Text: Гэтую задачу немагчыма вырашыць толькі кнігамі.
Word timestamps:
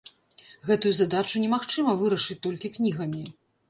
Гэтую 0.69 0.93
задачу 1.01 1.43
немагчыма 1.45 1.97
вырашыць 2.03 2.43
толькі 2.51 2.77
кнігамі. 2.77 3.29